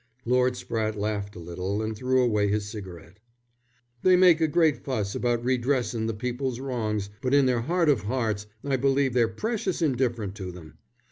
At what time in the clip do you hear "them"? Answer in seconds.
10.51-10.79